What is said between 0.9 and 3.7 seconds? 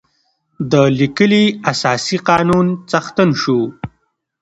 لیکلي اساسي قانون څښتن شو.